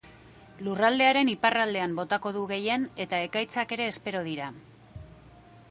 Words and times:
Lurraldearen 0.67 1.29
iparraldean 1.33 1.93
botako 1.99 2.33
du 2.39 2.47
gehien, 2.53 2.89
eta 3.07 3.21
ekaitzak 3.27 3.77
ere 3.79 3.87
espero 3.95 4.25
dira. 4.31 4.51